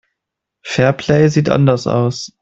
[0.63, 2.31] Fairplay sieht anders aus.